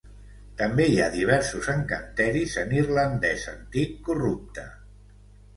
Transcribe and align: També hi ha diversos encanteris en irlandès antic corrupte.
També 0.61 0.85
hi 0.91 0.95
ha 1.03 1.09
diversos 1.15 1.69
encanteris 1.73 2.57
en 2.63 2.73
irlandès 2.81 3.47
antic 3.55 3.95
corrupte. 4.09 4.65